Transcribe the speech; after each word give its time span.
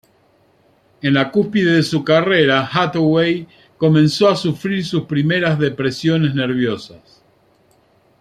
En 1.03 1.13
la 1.13 1.29
cúspide 1.31 1.75
de 1.75 1.83
su 1.83 2.03
carrera, 2.03 2.67
Hathaway 2.73 3.47
comenzó 3.77 4.29
a 4.29 4.35
sufrir 4.35 4.83
sus 4.83 5.03
primeras 5.03 5.59
depresiones 5.59 6.33
nerviosas. 6.33 7.21